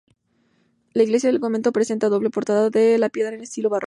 La 0.93 1.03
iglesia 1.03 1.29
del 1.31 1.39
convento 1.39 1.71
presenta 1.71 2.09
doble 2.09 2.31
portada 2.31 2.71
de 2.71 3.09
piedra 3.13 3.35
en 3.35 3.43
estilo 3.43 3.69
barroco. 3.69 3.79